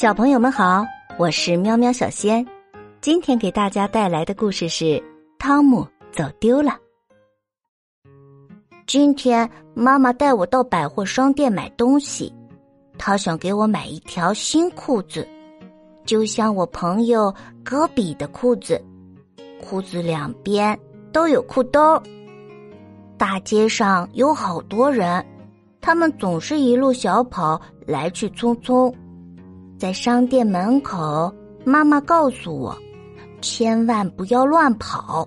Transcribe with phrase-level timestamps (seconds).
[0.00, 0.82] 小朋友们好，
[1.18, 2.42] 我是喵喵小仙，
[3.02, 4.84] 今天给大家带来的故事是
[5.38, 6.70] 《汤姆走丢了》。
[8.86, 12.32] 今天妈妈带我到百货商店买东西，
[12.96, 15.28] 她想给我买一条新裤子，
[16.06, 17.30] 就像我朋友
[17.62, 18.82] 戈比的裤子，
[19.62, 20.80] 裤子两边
[21.12, 22.02] 都有裤兜。
[23.18, 25.22] 大街上有好多人，
[25.78, 28.90] 他们总是一路小跑，来去匆匆。
[29.80, 31.34] 在商店门口，
[31.64, 32.76] 妈妈告诉我，
[33.40, 35.26] 千万不要乱跑，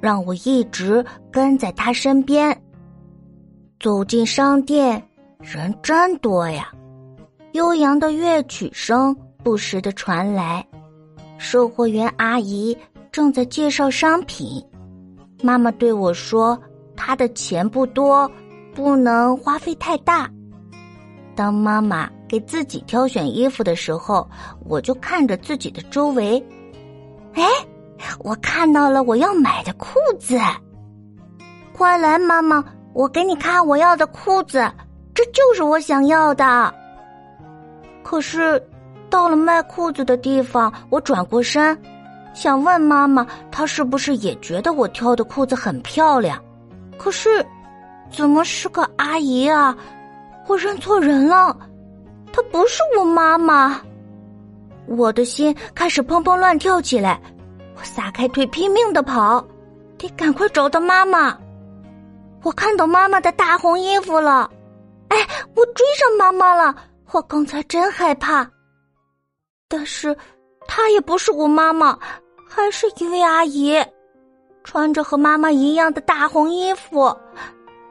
[0.00, 2.56] 让我一直跟在她身边。
[3.80, 5.02] 走进商店，
[5.40, 6.72] 人真多呀，
[7.54, 10.64] 悠扬的乐曲声不时的传来，
[11.36, 12.78] 售货员阿姨
[13.10, 14.64] 正在介绍商品。
[15.42, 16.56] 妈妈对我说
[16.94, 18.30] ：“她的钱不多，
[18.76, 20.30] 不能花费太大。”
[21.34, 22.08] 当妈妈。
[22.28, 24.26] 给自己挑选衣服的时候，
[24.64, 26.42] 我就看着自己的周围。
[27.34, 27.44] 哎，
[28.20, 30.38] 我看到了我要买的裤子。
[31.74, 34.66] 快来，妈妈，我给你看我要的裤子，
[35.14, 36.74] 这就是我想要的。
[38.02, 38.58] 可是，
[39.10, 41.78] 到了卖裤子的地方，我转过身，
[42.32, 46.42] 想问妈妈，她是不是也觉得我挑的裤子很漂亮？
[46.96, 47.44] 可是，
[48.10, 49.76] 怎么是个阿姨啊？
[50.46, 51.56] 我认错人了。
[52.32, 53.80] 她不是我妈妈，
[54.86, 57.20] 我的心开始砰砰乱跳起来，
[57.76, 59.44] 我撒开腿拼命的跑，
[59.98, 61.38] 得赶快找到妈妈。
[62.42, 64.50] 我看到妈妈的大红衣服了，
[65.08, 65.16] 哎，
[65.54, 66.74] 我追上妈妈了。
[67.12, 68.48] 我刚才真害怕，
[69.68, 70.16] 但是
[70.66, 71.98] 她也不是我妈妈，
[72.48, 73.76] 还是一位阿姨，
[74.64, 77.14] 穿着和妈妈一样的大红衣服。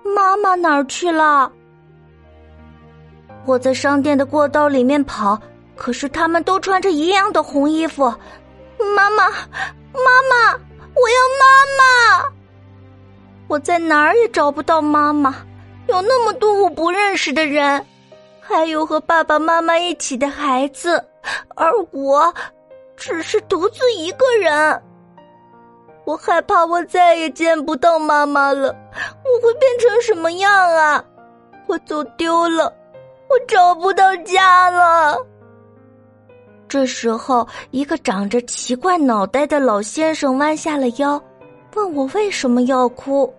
[0.03, 1.51] 妈妈哪儿去了？
[3.45, 5.39] 我在商店的过道里面跑，
[5.75, 8.03] 可是他们都穿着一样的红衣服。
[8.95, 10.53] 妈妈，妈妈，
[10.95, 11.45] 我要妈
[11.77, 12.33] 妈！
[13.47, 15.35] 我在哪儿也找不到妈妈，
[15.87, 17.85] 有那么多我不认识的人，
[18.39, 21.03] 还有和爸爸妈妈一起的孩子，
[21.55, 22.33] 而我
[22.95, 24.81] 只是独自一个人。
[26.05, 28.75] 我害怕我再也见不到妈妈了，
[29.23, 31.03] 我会变成什么样啊？
[31.67, 32.73] 我走丢了。
[33.31, 35.17] 我找不到家了。
[36.67, 41.21] 这时候，一个长着奇怪脑袋的老先生弯下了腰，
[41.75, 43.33] 问我为什么要哭。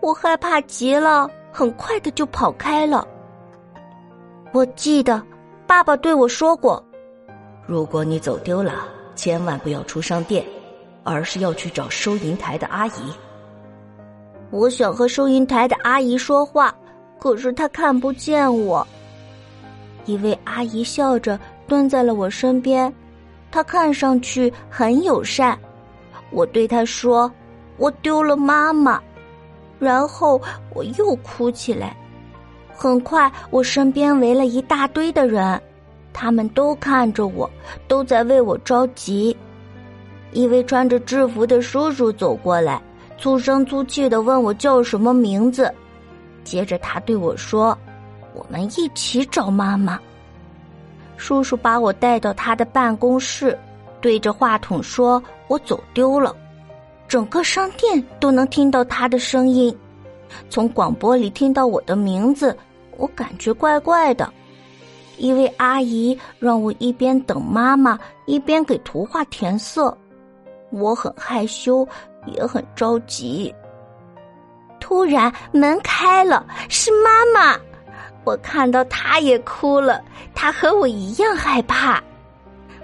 [0.00, 3.06] 我害怕极了，很快的就跑开了。
[4.52, 5.22] 我记得
[5.64, 6.82] 爸爸对我说过
[7.68, 10.44] ：“如果你走丢了，千万不要出商店，
[11.04, 13.14] 而是要去找收银台的阿姨。”
[14.50, 16.74] 我想和收银台的阿姨说话，
[17.20, 18.84] 可是她看不见我。
[20.10, 21.38] 一位阿姨笑着
[21.68, 22.92] 蹲在了我身边，
[23.50, 25.56] 她看上去很友善。
[26.30, 27.30] 我对她说
[27.78, 29.00] ：“我丢了妈妈。”
[29.78, 30.40] 然后
[30.74, 31.96] 我又哭起来。
[32.74, 35.60] 很快，我身边围了一大堆的人，
[36.12, 37.48] 他们都看着我，
[37.86, 39.36] 都在为我着急。
[40.32, 42.80] 一位穿着制服的叔叔走过来，
[43.16, 45.72] 粗声粗气的问我叫什么名字，
[46.42, 47.76] 接着他对我说。
[48.34, 49.98] 我们一起找妈妈。
[51.16, 53.58] 叔叔把我带到他的办公室，
[54.00, 56.34] 对着话筒说：“我走丢了。”
[57.06, 59.76] 整个商店都能听到他的声音。
[60.48, 62.56] 从广播里听到我的名字，
[62.96, 64.32] 我感觉怪怪的。
[65.18, 69.94] 一位阿姨让我一边等妈妈，一边给图画填色。
[70.70, 71.86] 我很害羞，
[72.26, 73.52] 也很着急。
[74.78, 77.58] 突然门开了，是妈妈。
[78.24, 80.02] 我看到他也哭了，
[80.34, 82.02] 他和我一样害怕。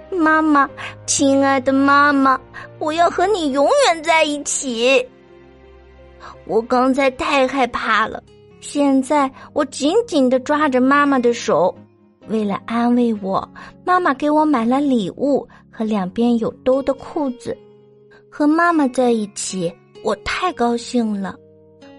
[0.09, 0.69] 妈妈，
[1.05, 2.39] 亲爱的妈妈，
[2.79, 5.05] 我要和你永远在一起。
[6.45, 8.23] 我刚才太害怕了，
[8.61, 11.73] 现在我紧紧的抓着妈妈的手。
[12.29, 13.47] 为了安慰我，
[13.85, 17.57] 妈妈给我买了礼物和两边有兜的裤子。
[18.29, 19.73] 和妈妈在一起，
[20.03, 21.35] 我太高兴了。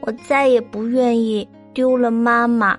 [0.00, 2.79] 我再也不愿意丢了妈妈。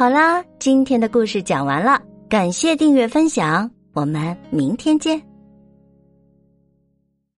[0.00, 5.29] 好啦，今天的故事讲完了，感谢订阅分享，我们明天见。